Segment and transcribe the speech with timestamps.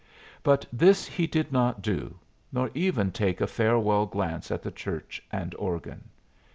[0.41, 2.15] But this he did not do,
[2.51, 6.05] nor even take a farewell glance at the church and organ.